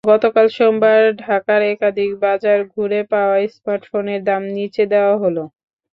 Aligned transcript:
গতকাল 0.07 0.47
সোমবার 0.57 1.01
ঢাকার 1.19 1.61
একাধিক 1.69 2.11
বাজার 2.23 2.59
ঘুরে 2.73 3.01
পাওয়া 3.11 3.37
স্মার্টফোনের 3.55 4.21
দাম 4.23 4.41
নিচে 4.57 4.83
দেওয়া 4.93 5.15
হলো। 5.23 5.43